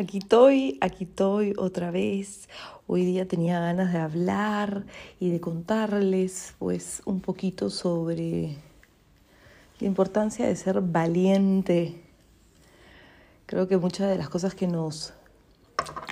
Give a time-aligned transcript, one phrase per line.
[0.00, 2.48] Aquí estoy, aquí estoy otra vez.
[2.86, 4.84] Hoy día tenía ganas de hablar
[5.18, 8.54] y de contarles pues un poquito sobre
[9.80, 12.00] la importancia de ser valiente.
[13.46, 15.14] Creo que muchas de las cosas que nos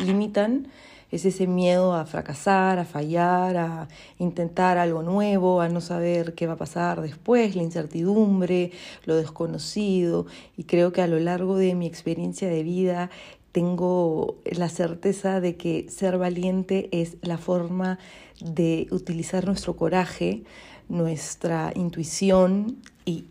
[0.05, 0.67] limitan
[1.11, 6.47] es ese miedo a fracasar, a fallar, a intentar algo nuevo, a no saber qué
[6.47, 8.73] va a pasar después, la incertidumbre,
[9.05, 10.27] lo desconocido.
[10.57, 13.11] Y creo que a lo largo de mi experiencia de vida
[13.57, 17.99] tengo la certeza de que ser valiente es la forma
[18.39, 20.43] de utilizar nuestro coraje,
[20.91, 23.25] nuestra intuición y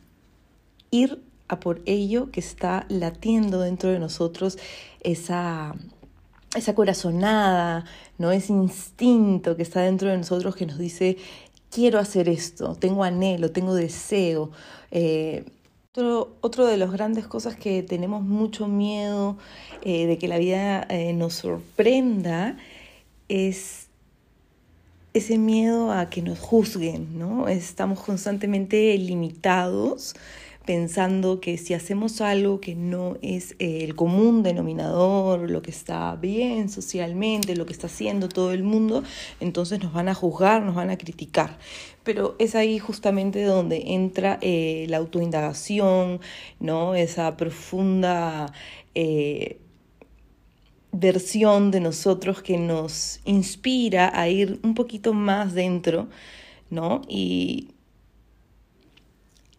[0.89, 4.57] ir a por ello que está latiendo dentro de nosotros
[5.01, 5.75] esa,
[6.55, 7.85] esa corazonada,
[8.17, 8.31] ¿no?
[8.31, 11.17] ese instinto que está dentro de nosotros que nos dice
[11.69, 14.49] quiero hacer esto, tengo anhelo, tengo deseo.
[14.89, 15.45] Eh,
[15.97, 19.37] otro, de las grandes cosas que tenemos mucho miedo
[19.81, 22.57] eh, de que la vida eh, nos sorprenda
[23.29, 23.87] es
[25.13, 27.47] ese miedo a que nos juzguen, ¿no?
[27.47, 30.13] Estamos constantemente limitados
[30.65, 36.15] pensando que si hacemos algo que no es eh, el común denominador, lo que está
[36.15, 39.03] bien socialmente, lo que está haciendo todo el mundo,
[39.39, 41.57] entonces nos van a juzgar, nos van a criticar.
[42.03, 46.19] Pero es ahí justamente donde entra eh, la autoindagación,
[46.59, 46.95] ¿no?
[46.95, 48.51] esa profunda
[48.95, 49.59] eh,
[50.91, 56.07] versión de nosotros que nos inspira a ir un poquito más dentro,
[56.69, 57.01] ¿no?
[57.07, 57.74] Y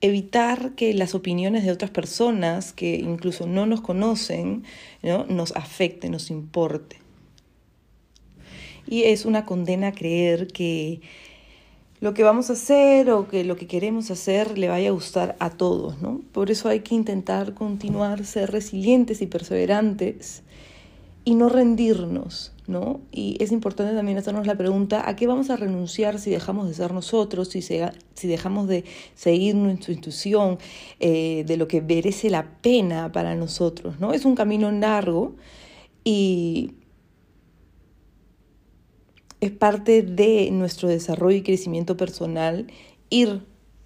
[0.01, 4.65] evitar que las opiniones de otras personas que incluso no nos conocen
[5.03, 5.25] ¿no?
[5.27, 6.99] nos afecten, nos importe.
[8.87, 11.01] Y es una condena creer que
[12.01, 15.35] lo que vamos a hacer o que lo que queremos hacer le vaya a gustar
[15.41, 16.21] a todos, ¿no?
[16.33, 20.43] Por eso hay que intentar continuar, ser resilientes y perseverantes
[21.27, 23.01] y no rendirnos, ¿no?
[23.11, 26.75] Y es importante también hacernos la pregunta, ¿a qué vamos a renunciar si dejamos de
[26.75, 28.85] ser nosotros, si, si dejamos de
[29.17, 30.59] seguir nuestra intuición,
[31.01, 34.13] eh, de lo que merece la pena para nosotros, ¿no?
[34.13, 35.35] Es un camino largo
[36.05, 36.75] y
[39.41, 42.69] es parte de nuestro desarrollo y crecimiento personal
[43.11, 43.43] ir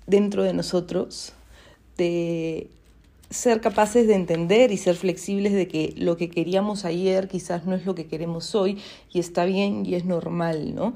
[0.06, 1.32] dentro de nosotros,
[1.96, 2.68] de
[3.30, 7.76] ser capaces de entender y ser flexibles de que lo que queríamos ayer quizás no
[7.76, 8.78] es lo que queremos hoy
[9.12, 10.94] y está bien y es normal, ¿no?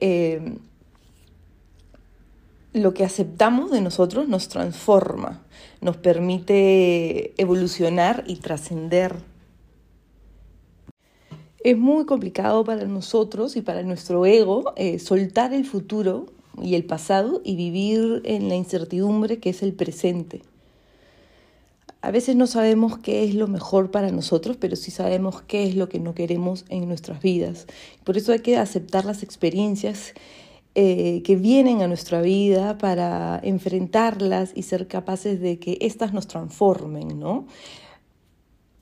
[0.00, 0.56] Eh,
[2.72, 5.44] lo que aceptamos de nosotros nos transforma,
[5.80, 9.14] nos permite evolucionar y trascender.
[11.62, 16.26] Es muy complicado para nosotros y para nuestro ego eh, soltar el futuro
[16.60, 20.42] y el pasado y vivir en la incertidumbre que es el presente.
[22.04, 25.74] A veces no sabemos qué es lo mejor para nosotros, pero sí sabemos qué es
[25.74, 27.66] lo que no queremos en nuestras vidas.
[28.04, 30.12] Por eso hay que aceptar las experiencias
[30.74, 36.26] eh, que vienen a nuestra vida para enfrentarlas y ser capaces de que éstas nos
[36.26, 37.46] transformen, ¿no?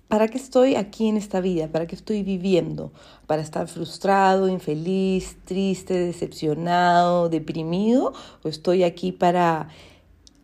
[0.09, 1.69] ¿Para qué estoy aquí en esta vida?
[1.69, 2.93] ¿Para qué estoy viviendo?
[3.29, 8.15] ¿Para estar frustrado, infeliz, triste, decepcionado, deprimido?
[8.43, 9.69] ¿O estoy aquí para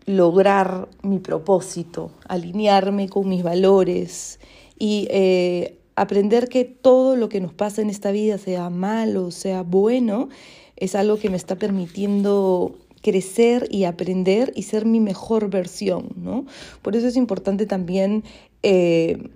[0.09, 4.41] lograr mi propósito, alinearme con mis valores
[4.79, 9.63] y eh, aprender que todo lo que nos pasa en esta vida, sea malo, sea
[9.63, 10.31] bueno,
[10.77, 16.47] es algo que me está permitiendo crecer y aprender y ser mi mejor versión, ¿no?
[16.81, 18.25] Por eso es importante también
[18.63, 19.29] eh,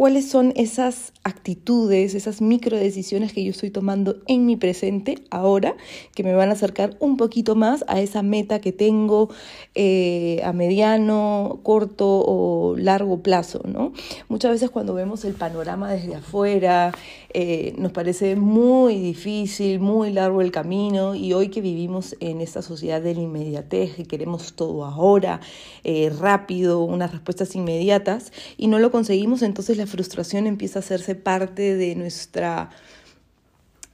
[0.00, 5.76] cuáles son esas actitudes, esas micro decisiones que yo estoy tomando en mi presente ahora,
[6.14, 9.28] que me van a acercar un poquito más a esa meta que tengo
[9.74, 13.92] eh, a mediano, corto o largo plazo, ¿no?
[14.30, 16.92] Muchas veces cuando vemos el panorama desde afuera,
[17.32, 22.62] eh, nos parece muy difícil, muy largo el camino y hoy que vivimos en esta
[22.62, 25.40] sociedad de la inmediatez y queremos todo ahora,
[25.84, 31.14] eh, rápido, unas respuestas inmediatas y no lo conseguimos, entonces la frustración empieza a hacerse
[31.14, 32.70] parte de, nuestra,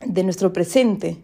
[0.01, 1.19] de nuestro presente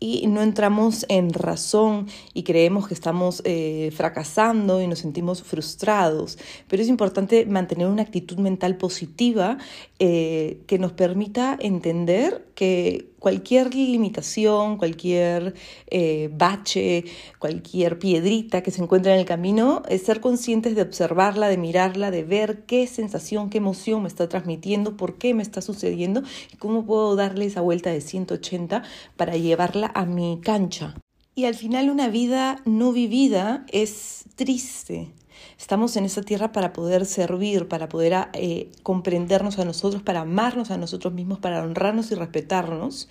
[0.00, 6.38] y no entramos en razón y creemos que estamos eh, fracasando y nos sentimos frustrados.
[6.68, 9.58] Pero es importante mantener una actitud mental positiva
[9.98, 15.54] eh, que nos permita entender que cualquier limitación, cualquier
[15.86, 17.04] eh, bache,
[17.38, 22.10] cualquier piedrita que se encuentre en el camino, es ser conscientes de observarla, de mirarla,
[22.10, 26.22] de ver qué sensación, qué emoción me está transmitiendo, por qué me está sucediendo
[26.52, 28.82] y cómo puedo darle esa vuelta de 180
[29.16, 30.96] para llevarla a mi cancha.
[31.40, 35.08] Y al final una vida no vivida es triste.
[35.58, 40.70] Estamos en esta tierra para poder servir, para poder eh, comprendernos a nosotros, para amarnos
[40.70, 43.08] a nosotros mismos, para honrarnos y respetarnos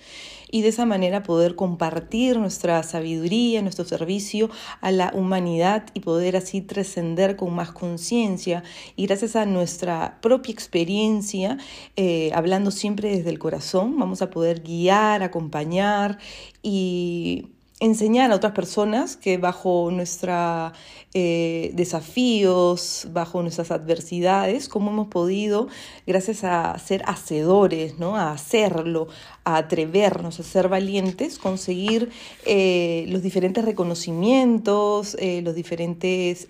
[0.48, 4.48] y de esa manera poder compartir nuestra sabiduría, nuestro servicio
[4.80, 8.62] a la humanidad y poder así trascender con más conciencia
[8.94, 11.58] y gracias a nuestra propia experiencia,
[11.96, 16.18] eh, hablando siempre desde el corazón, vamos a poder guiar, acompañar
[16.62, 17.48] y
[17.80, 20.72] enseñar a otras personas que bajo nuestros
[21.14, 25.66] eh, desafíos, bajo nuestras adversidades, cómo hemos podido,
[26.06, 28.16] gracias a ser hacedores, ¿no?
[28.16, 29.08] a hacerlo,
[29.44, 32.10] a atrevernos, a ser valientes, conseguir
[32.44, 36.46] eh, los diferentes reconocimientos, eh, los diferentes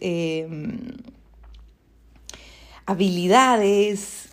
[2.87, 4.29] habilidades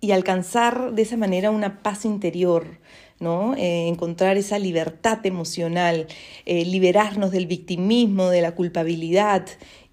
[0.00, 2.80] y alcanzar de esa manera una paz interior
[3.20, 3.54] ¿no?
[3.54, 6.06] Eh, encontrar esa libertad emocional,
[6.46, 9.46] eh, liberarnos del victimismo, de la culpabilidad.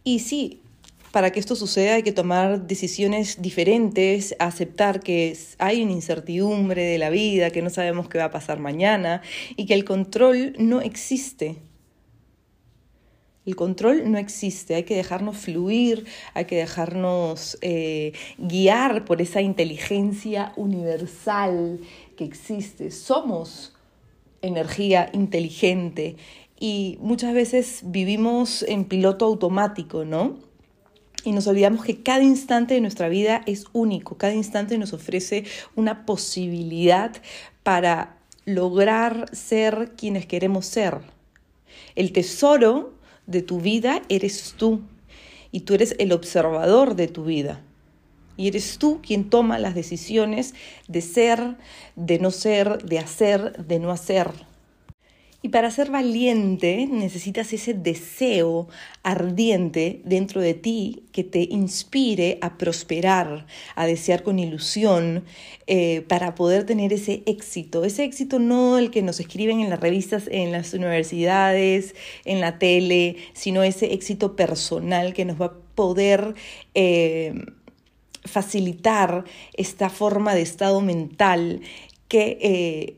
[0.03, 0.61] Y sí,
[1.11, 6.97] para que esto suceda hay que tomar decisiones diferentes, aceptar que hay una incertidumbre de
[6.97, 9.21] la vida, que no sabemos qué va a pasar mañana
[9.55, 11.57] y que el control no existe.
[13.45, 19.41] El control no existe, hay que dejarnos fluir, hay que dejarnos eh, guiar por esa
[19.41, 21.79] inteligencia universal
[22.17, 22.91] que existe.
[22.91, 23.73] Somos
[24.41, 26.17] energía inteligente
[26.59, 30.37] y muchas veces vivimos en piloto automático, ¿no?
[31.23, 35.45] Y nos olvidamos que cada instante de nuestra vida es único, cada instante nos ofrece
[35.75, 37.15] una posibilidad
[37.63, 40.99] para lograr ser quienes queremos ser.
[41.95, 42.93] El tesoro
[43.25, 44.81] de tu vida eres tú
[45.51, 47.61] y tú eres el observador de tu vida.
[48.37, 50.53] Y eres tú quien toma las decisiones
[50.87, 51.57] de ser,
[51.95, 54.31] de no ser, de hacer, de no hacer.
[55.43, 58.67] Y para ser valiente necesitas ese deseo
[59.03, 63.45] ardiente dentro de ti que te inspire a prosperar,
[63.75, 65.25] a desear con ilusión,
[65.67, 67.85] eh, para poder tener ese éxito.
[67.85, 71.93] Ese éxito no el que nos escriben en las revistas, en las universidades,
[72.25, 76.33] en la tele, sino ese éxito personal que nos va a poder...
[76.73, 77.33] Eh,
[78.27, 81.61] facilitar esta forma de estado mental
[82.07, 82.97] que eh,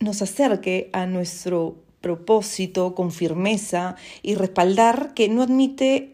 [0.00, 6.12] nos acerque a nuestro propósito con firmeza y respaldar que no admite,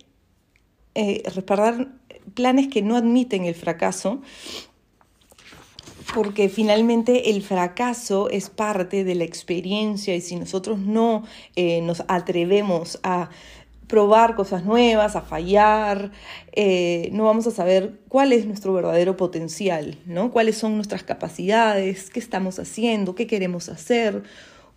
[0.95, 1.89] eh, respaldar
[2.35, 4.21] planes que no admiten el fracaso,
[6.15, 11.25] porque finalmente el fracaso es parte de la experiencia y si nosotros no
[11.57, 13.31] eh, nos atrevemos a
[13.89, 16.13] probar cosas nuevas, a fallar,
[16.53, 20.31] eh, no vamos a saber cuál es nuestro verdadero potencial, ¿no?
[20.31, 24.23] cuáles son nuestras capacidades, qué estamos haciendo, qué queremos hacer,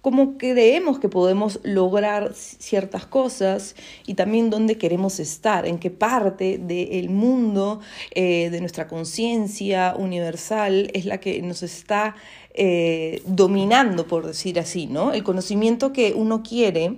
[0.01, 3.75] cómo creemos que podemos lograr ciertas cosas
[4.07, 7.81] y también dónde queremos estar, en qué parte del mundo,
[8.15, 12.15] eh, de nuestra conciencia universal es la que nos está
[12.53, 15.13] eh, dominando, por decir así, ¿no?
[15.13, 16.97] El conocimiento que uno quiere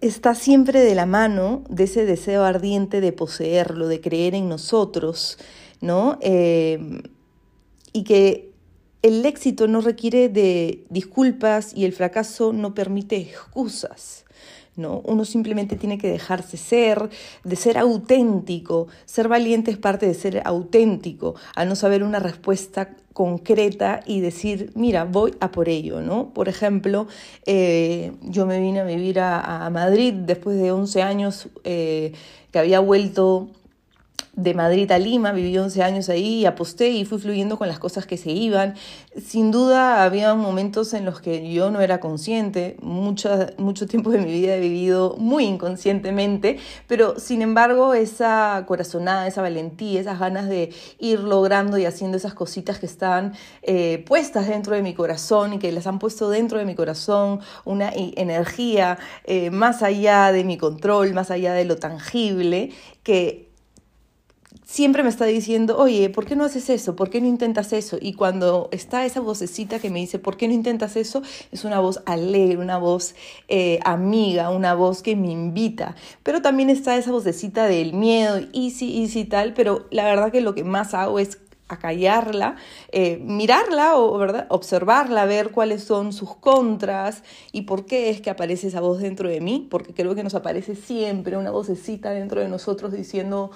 [0.00, 5.38] está siempre de la mano de ese deseo ardiente de poseerlo, de creer en nosotros,
[5.80, 6.18] ¿no?
[6.20, 7.02] Eh,
[7.92, 8.50] y que
[9.02, 14.24] el éxito no requiere de disculpas y el fracaso no permite excusas.
[14.80, 15.00] ¿No?
[15.04, 17.10] Uno simplemente tiene que dejarse ser,
[17.44, 18.88] de ser auténtico.
[19.04, 24.72] Ser valiente es parte de ser auténtico, a no saber una respuesta concreta y decir,
[24.74, 26.30] mira, voy a por ello, ¿no?
[26.30, 27.06] Por ejemplo,
[27.44, 32.12] eh, yo me vine a vivir a, Madrid después de 11 años eh,
[32.50, 33.50] que había vuelto
[34.34, 38.06] de Madrid a Lima, viví 11 años ahí, aposté y fui fluyendo con las cosas
[38.06, 38.74] que se iban.
[39.20, 44.18] Sin duda había momentos en los que yo no era consciente, mucho, mucho tiempo de
[44.18, 50.48] mi vida he vivido muy inconscientemente, pero sin embargo esa corazonada, esa valentía, esas ganas
[50.48, 55.54] de ir logrando y haciendo esas cositas que están eh, puestas dentro de mi corazón
[55.54, 60.44] y que las han puesto dentro de mi corazón, una energía eh, más allá de
[60.44, 62.70] mi control, más allá de lo tangible,
[63.02, 63.49] que
[64.70, 66.94] siempre me está diciendo, oye, ¿por qué no haces eso?
[66.94, 67.98] ¿Por qué no intentas eso?
[68.00, 71.22] Y cuando está esa vocecita que me dice, ¿por qué no intentas eso?
[71.50, 73.16] Es una voz alegre, una voz
[73.48, 75.96] eh, amiga, una voz que me invita.
[76.22, 80.30] Pero también está esa vocecita del miedo, y sí, y sí, tal, pero la verdad
[80.30, 82.54] que lo que más hago es acallarla,
[82.92, 84.46] eh, mirarla o ¿verdad?
[84.50, 89.28] observarla, ver cuáles son sus contras y por qué es que aparece esa voz dentro
[89.28, 93.50] de mí, porque creo que nos aparece siempre una vocecita dentro de nosotros diciendo,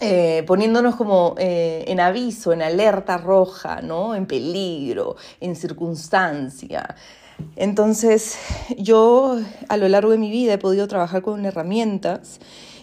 [0.00, 4.14] eh, poniéndonos como eh, en aviso, en alerta roja, ¿no?
[4.14, 6.96] En peligro, en circunstancia.
[7.54, 8.38] Entonces,
[8.78, 9.38] yo
[9.68, 12.40] a lo largo de mi vida he podido trabajar con herramientas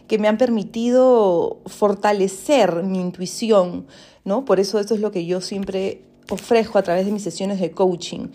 [0.07, 3.88] que me han permitido fortalecer mi intuición,
[4.25, 4.45] ¿no?
[4.45, 7.71] Por eso eso es lo que yo siempre ofrezco a través de mis sesiones de
[7.71, 8.27] coaching,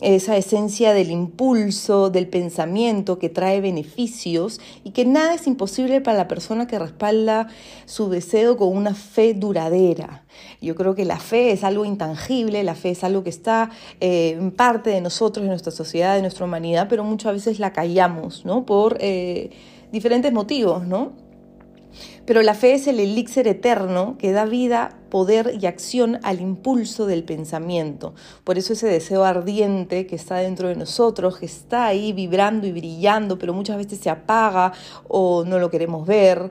[0.00, 6.18] esa esencia del impulso, del pensamiento que trae beneficios y que nada es imposible para
[6.18, 7.48] la persona que respalda
[7.84, 10.24] su deseo con una fe duradera.
[10.60, 13.70] Yo creo que la fe es algo intangible, la fe es algo que está
[14.00, 17.72] eh, en parte de nosotros, de nuestra sociedad, de nuestra humanidad, pero muchas veces la
[17.72, 18.64] callamos, ¿no?
[18.64, 19.50] Por eh,
[19.92, 21.21] diferentes motivos, ¿no?
[22.24, 27.06] Pero la fe es el elixir eterno que da vida, poder y acción al impulso
[27.06, 28.14] del pensamiento.
[28.44, 32.72] Por eso ese deseo ardiente que está dentro de nosotros, que está ahí vibrando y
[32.72, 34.72] brillando, pero muchas veces se apaga
[35.08, 36.50] o no lo queremos ver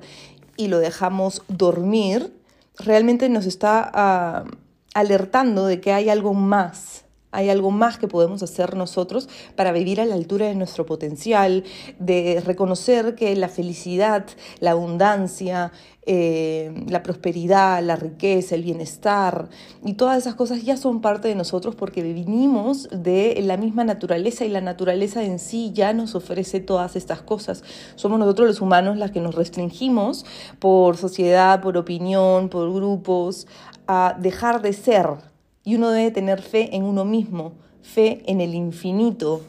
[0.58, 2.34] y lo dejamos dormir,
[2.78, 4.46] realmente nos está ah,
[4.94, 7.01] alertando de que hay algo más
[7.32, 11.64] hay algo más que podemos hacer nosotros para vivir a la altura de nuestro potencial,
[12.00, 14.26] de reconocer que la felicidad,
[14.60, 15.72] la abundancia,
[16.08, 19.50] eh, la prosperidad, la riqueza, el bienestar
[19.86, 24.44] y todas esas cosas ya son parte de nosotros porque venimos de la misma naturaleza
[24.44, 27.64] y la naturaleza en sí ya nos ofrece todas estas cosas.
[27.96, 30.26] Somos nosotros los humanos las que nos restringimos
[30.60, 33.46] por sociedad, por opinión, por grupos,
[33.88, 35.31] a dejar de ser
[35.64, 39.42] y uno debe tener fe en uno mismo, fe en el infinito.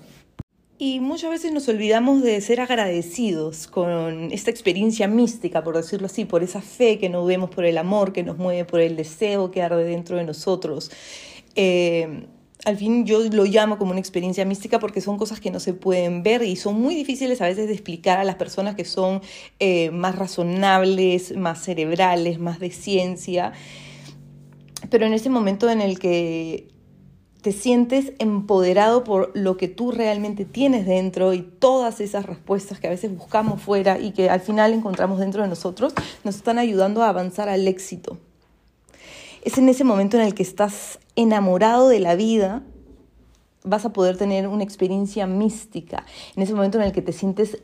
[0.79, 6.25] Y muchas veces nos olvidamos de ser agradecidos con esta experiencia mística, por decirlo así,
[6.25, 9.51] por esa fe que nos vemos, por el amor que nos mueve, por el deseo
[9.51, 10.91] que arde dentro de nosotros.
[11.55, 12.27] Eh,
[12.65, 15.75] al fin yo lo llamo como una experiencia mística porque son cosas que no se
[15.75, 19.21] pueden ver y son muy difíciles a veces de explicar a las personas que son
[19.59, 23.53] eh, más razonables, más cerebrales, más de ciencia
[24.93, 26.69] pero en ese momento en el que
[27.41, 32.89] te sientes empoderado por lo que tú realmente tienes dentro y todas esas respuestas que
[32.89, 35.95] a veces buscamos fuera y que al final encontramos dentro de nosotros,
[36.25, 38.19] nos están ayudando a avanzar al éxito.
[39.41, 42.63] Es en ese momento en el que estás enamorado de la vida,
[43.65, 46.05] vas a poder tener una experiencia mística.
[46.37, 47.63] En ese momento en el que te sientes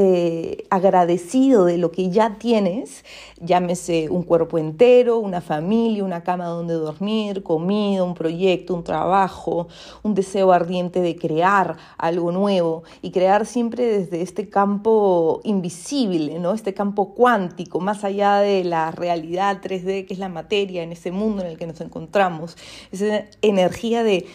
[0.00, 3.04] eh, agradecido de lo que ya tienes,
[3.40, 9.66] llámese un cuerpo entero, una familia, una cama donde dormir, comida, un proyecto, un trabajo,
[10.04, 16.52] un deseo ardiente de crear algo nuevo y crear siempre desde este campo invisible, ¿no?
[16.52, 21.10] este campo cuántico, más allá de la realidad 3D que es la materia en ese
[21.10, 22.56] mundo en el que nos encontramos,
[22.92, 24.26] esa energía de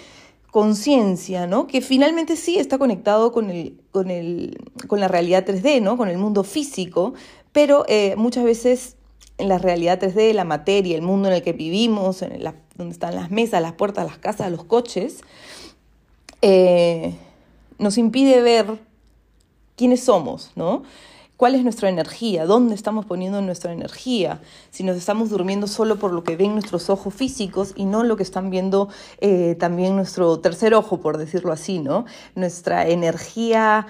[0.54, 1.66] conciencia, ¿no?
[1.66, 4.56] Que finalmente sí está conectado con, el, con, el,
[4.88, 5.98] con la realidad 3D, ¿no?
[5.98, 7.16] Con el mundo físico,
[7.52, 8.96] pero eh, muchas veces
[9.40, 12.44] en la realidad 3D, la materia, el mundo en el que vivimos, en
[12.78, 15.22] donde están las mesas, las puertas, las casas, los coches,
[16.44, 17.16] eh,
[17.80, 18.78] nos impide ver
[19.76, 20.84] quiénes somos, ¿no?
[21.44, 24.40] Cuál es nuestra energía, dónde estamos poniendo nuestra energía,
[24.72, 28.16] si nos estamos durmiendo solo por lo que ven nuestros ojos físicos y no lo
[28.16, 28.88] que están viendo
[29.20, 32.06] eh, también nuestro tercer ojo, por decirlo así, ¿no?
[32.36, 33.88] Nuestra energía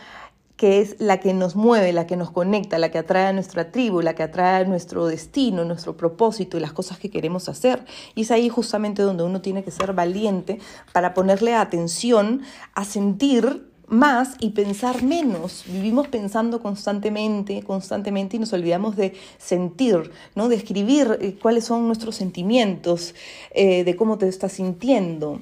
[0.55, 3.72] que es la que nos mueve, la que nos conecta, la que atrae a nuestra
[3.72, 7.86] tribu, la que atrae a nuestro destino, nuestro propósito y las cosas que queremos hacer.
[8.15, 10.60] Y es ahí justamente donde uno tiene que ser valiente
[10.91, 12.41] para ponerle atención
[12.74, 15.63] a sentir más y pensar menos.
[15.67, 20.50] Vivimos pensando constantemente, constantemente y nos olvidamos de sentir, ¿no?
[20.50, 23.15] de escribir eh, cuáles son nuestros sentimientos,
[23.51, 25.39] eh, de cómo te estás sintiendo.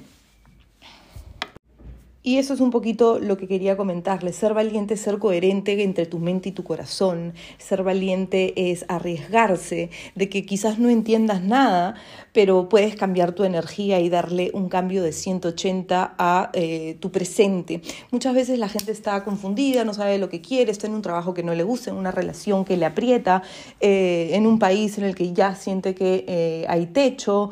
[2.24, 4.36] Y eso es un poquito lo que quería comentarles.
[4.36, 7.34] Ser valiente es ser coherente entre tu mente y tu corazón.
[7.58, 11.96] Ser valiente es arriesgarse de que quizás no entiendas nada,
[12.32, 17.82] pero puedes cambiar tu energía y darle un cambio de 180 a eh, tu presente.
[18.12, 21.34] Muchas veces la gente está confundida, no sabe lo que quiere, está en un trabajo
[21.34, 23.42] que no le gusta, en una relación que le aprieta,
[23.80, 27.50] eh, en un país en el que ya siente que eh, hay techo.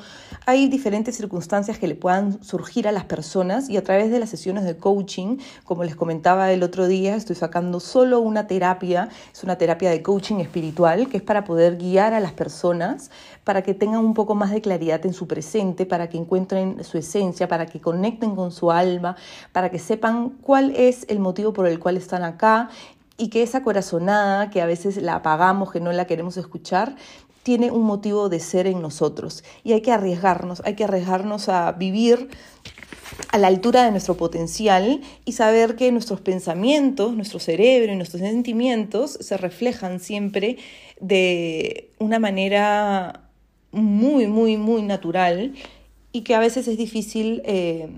[0.50, 4.30] Hay diferentes circunstancias que le puedan surgir a las personas y a través de las
[4.30, 5.37] sesiones de coaching.
[5.62, 10.02] Como les comentaba el otro día, estoy sacando solo una terapia, es una terapia de
[10.02, 13.12] coaching espiritual, que es para poder guiar a las personas,
[13.45, 16.99] para que tengan un poco más de claridad en su presente, para que encuentren su
[16.99, 19.14] esencia, para que conecten con su alma,
[19.52, 22.71] para que sepan cuál es el motivo por el cual están acá
[23.16, 26.97] y que esa corazonada que a veces la apagamos, que no la queremos escuchar,
[27.42, 29.44] tiene un motivo de ser en nosotros.
[29.64, 32.28] Y hay que arriesgarnos, hay que arriesgarnos a vivir
[33.32, 38.23] a la altura de nuestro potencial y saber que nuestros pensamientos, nuestro cerebro y nuestros
[38.23, 40.59] sentimientos se reflejan siempre
[41.00, 43.28] de una manera
[43.73, 45.54] muy, muy, muy natural
[46.12, 47.88] y que a veces es difícil eh,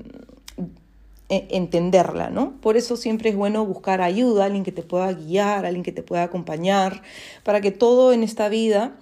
[1.29, 2.61] eh, entenderla, ¿no?
[2.61, 6.03] Por eso siempre es bueno buscar ayuda, alguien que te pueda guiar, alguien que te
[6.03, 7.03] pueda acompañar,
[7.43, 8.97] para que todo en esta vida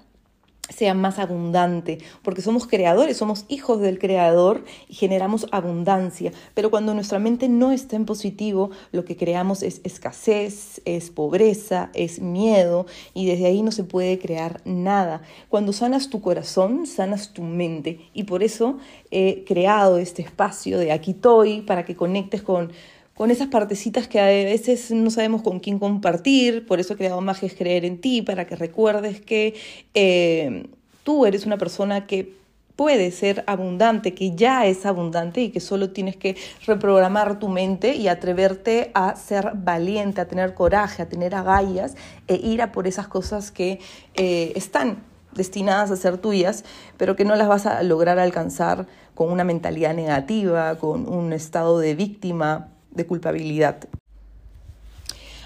[0.71, 6.33] sea más abundante, porque somos creadores, somos hijos del creador y generamos abundancia.
[6.55, 11.91] Pero cuando nuestra mente no está en positivo, lo que creamos es escasez, es pobreza,
[11.95, 15.23] es miedo y desde ahí no se puede crear nada.
[15.49, 18.79] Cuando sanas tu corazón, sanas tu mente y por eso
[19.11, 22.73] he creado este espacio de aquí estoy para que conectes con
[23.21, 27.21] con esas partecitas que a veces no sabemos con quién compartir, por eso he creado
[27.21, 29.53] Magia es Creer en Ti, para que recuerdes que
[29.93, 30.67] eh,
[31.05, 32.33] tú eres una persona que
[32.77, 36.35] puede ser abundante, que ya es abundante y que solo tienes que
[36.65, 41.97] reprogramar tu mente y atreverte a ser valiente, a tener coraje, a tener agallas
[42.27, 43.81] e ir a por esas cosas que
[44.15, 45.03] eh, están
[45.35, 46.65] destinadas a ser tuyas,
[46.97, 51.81] pero que no las vas a lograr alcanzar con una mentalidad negativa, con un estado
[51.81, 53.89] de víctima, de culpabilidad.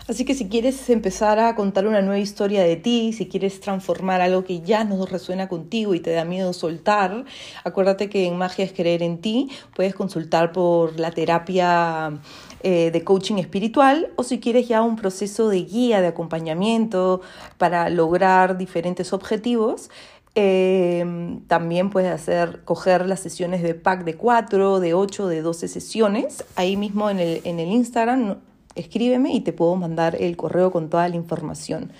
[0.06, 4.20] Así que si quieres empezar a contar una nueva historia de ti, si quieres transformar
[4.20, 7.24] algo que ya no resuena contigo y te da miedo soltar,
[7.64, 12.20] acuérdate que en Magia es creer en ti, puedes consultar por la terapia
[12.62, 17.22] eh, de coaching espiritual o si quieres ya un proceso de guía, de acompañamiento
[17.56, 19.90] para lograr diferentes objetivos,
[20.34, 25.68] eh, también puedes hacer, coger las sesiones de pack de 4, de 8, de 12
[25.68, 26.44] sesiones.
[26.56, 28.36] Ahí mismo en el, en el Instagram
[28.74, 31.92] escríbeme y te puedo mandar el correo con toda la información.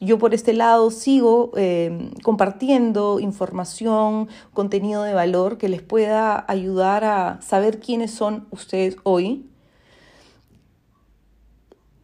[0.00, 7.04] Yo por este lado sigo eh, compartiendo información, contenido de valor que les pueda ayudar
[7.04, 9.46] a saber quiénes son ustedes hoy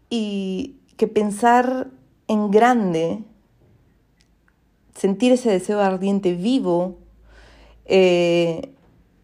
[0.09, 1.89] y que pensar
[2.29, 3.25] en grande
[5.01, 6.99] sentir ese deseo ardiente vivo
[7.87, 8.75] eh,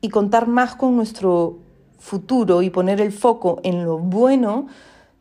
[0.00, 1.58] y contar más con nuestro
[1.98, 4.68] futuro y poner el foco en lo bueno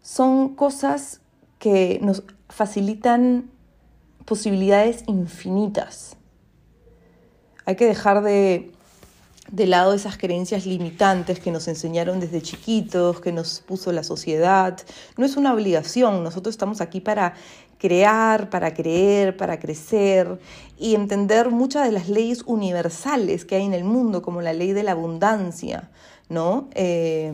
[0.02, 1.20] son cosas
[1.60, 3.50] que nos facilitan
[4.24, 6.16] posibilidades infinitas.
[7.66, 8.72] Hay que dejar de,
[9.52, 14.78] de lado esas creencias limitantes que nos enseñaron desde chiquitos, que nos puso la sociedad.
[15.18, 17.36] No es una obligación, nosotros estamos aquí para
[17.78, 20.40] crear, para creer, para crecer
[20.78, 24.74] y entender muchas de las leyes universales que hay en el mundo, como la ley
[24.74, 25.92] de la abundancia,
[26.30, 26.70] ¿no?
[26.74, 27.34] Eh,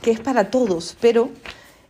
[0.00, 1.30] que es para todos, pero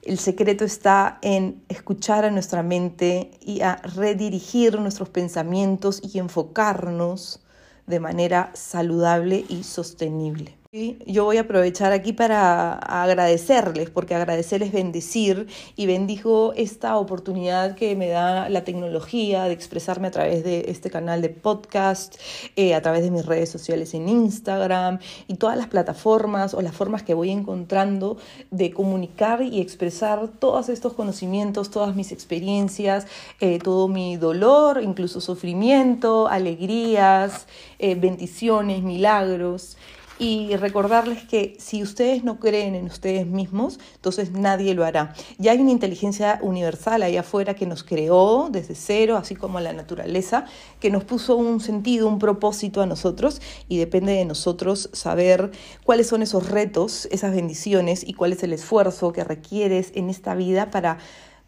[0.03, 7.42] el secreto está en escuchar a nuestra mente y a redirigir nuestros pensamientos y enfocarnos
[7.87, 10.62] de manera saludable y sostenible.
[10.75, 17.75] Yo voy a aprovechar aquí para agradecerles, porque agradecerles es bendecir y bendijo esta oportunidad
[17.75, 22.17] que me da la tecnología de expresarme a través de este canal de podcast,
[22.57, 26.75] eh, a través de mis redes sociales en Instagram y todas las plataformas o las
[26.75, 28.17] formas que voy encontrando
[28.51, 33.07] de comunicar y expresar todos estos conocimientos, todas mis experiencias,
[33.41, 37.47] eh, todo mi dolor, incluso sufrimiento, alegrías,
[37.79, 39.77] eh, bendiciones, milagros
[40.23, 45.15] y recordarles que si ustedes no creen en ustedes mismos, entonces nadie lo hará.
[45.39, 49.73] Ya hay una inteligencia universal ahí afuera que nos creó desde cero, así como la
[49.73, 50.45] naturaleza,
[50.79, 55.51] que nos puso un sentido, un propósito a nosotros y depende de nosotros saber
[55.83, 60.37] cuáles son esos retos, esas bendiciones y cuál es el esfuerzo que requieres en esta
[60.37, 60.99] vida para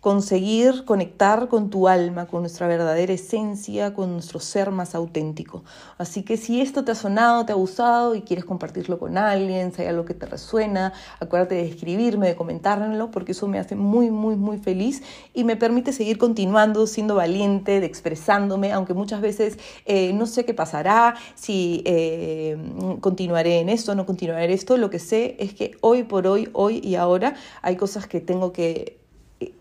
[0.05, 5.65] conseguir conectar con tu alma, con nuestra verdadera esencia, con nuestro ser más auténtico.
[5.97, 9.73] Así que si esto te ha sonado, te ha gustado y quieres compartirlo con alguien,
[9.73, 13.77] si hay algo que te resuena, acuérdate de escribirme, de comentármelo, porque eso me hace
[13.77, 19.23] muy, muy, muy feliz y me permite seguir continuando, siendo valiente, de expresándome, aunque muchas
[19.23, 22.59] veces eh, no sé qué pasará, si eh,
[23.01, 26.51] continuaré en esto, no continuaré en esto, lo que sé es que hoy por hoy,
[26.53, 29.03] hoy y ahora hay cosas que tengo que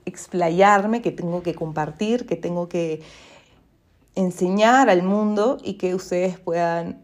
[0.06, 3.02] explayarme, que tengo que compartir, que tengo que
[4.16, 7.04] enseñar al mundo y que ustedes puedan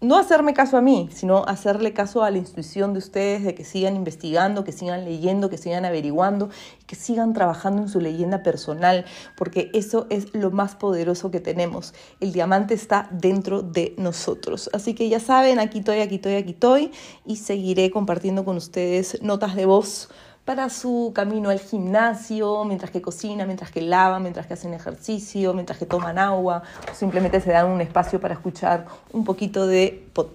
[0.00, 3.64] no hacerme caso a mí, sino hacerle caso a la intuición de ustedes, de que
[3.64, 6.50] sigan investigando, que sigan leyendo, que sigan averiguando,
[6.86, 9.06] que sigan trabajando en su leyenda personal,
[9.38, 11.94] porque eso es lo más poderoso que tenemos.
[12.20, 14.68] El diamante está dentro de nosotros.
[14.74, 16.92] Así que ya saben, aquí estoy, aquí estoy, aquí estoy,
[17.24, 20.10] y seguiré compartiendo con ustedes notas de voz
[20.46, 25.52] para su camino al gimnasio, mientras que cocina, mientras que lava, mientras que hacen ejercicio,
[25.52, 30.08] mientras que toman agua, o simplemente se dan un espacio para escuchar un poquito de
[30.14, 30.34] podcast.